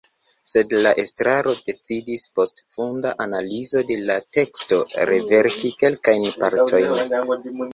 [0.51, 4.81] Sed la estraro decidis, post funda analizo de la teksto,
[5.11, 7.17] reverki kelkajn partojn.